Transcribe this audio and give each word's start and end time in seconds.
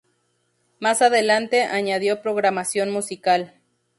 Más 0.79 1.03
adelante, 1.03 1.63
añadió 1.65 2.23
programación 2.23 2.89
musical. 2.89 3.61